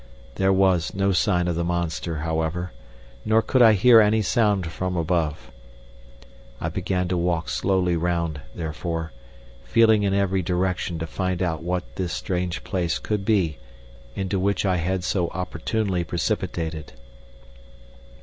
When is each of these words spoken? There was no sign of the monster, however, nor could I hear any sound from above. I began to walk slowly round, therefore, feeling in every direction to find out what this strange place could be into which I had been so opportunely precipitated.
There 0.33 0.51
was 0.51 0.95
no 0.95 1.11
sign 1.11 1.47
of 1.47 1.53
the 1.55 1.63
monster, 1.63 2.15
however, 2.25 2.71
nor 3.23 3.43
could 3.43 3.61
I 3.61 3.73
hear 3.73 4.01
any 4.01 4.23
sound 4.23 4.65
from 4.71 4.97
above. 4.97 5.51
I 6.59 6.69
began 6.69 7.07
to 7.09 7.15
walk 7.17 7.49
slowly 7.49 7.95
round, 7.95 8.41
therefore, 8.55 9.11
feeling 9.63 10.01
in 10.01 10.11
every 10.15 10.41
direction 10.41 10.97
to 10.97 11.05
find 11.05 11.39
out 11.43 11.61
what 11.61 11.97
this 11.97 12.13
strange 12.13 12.63
place 12.63 12.97
could 12.97 13.23
be 13.25 13.59
into 14.15 14.39
which 14.39 14.65
I 14.65 14.77
had 14.77 15.01
been 15.01 15.01
so 15.03 15.27
opportunely 15.35 16.03
precipitated. 16.03 16.93